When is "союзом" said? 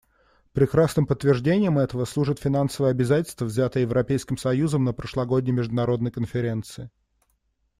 4.35-4.83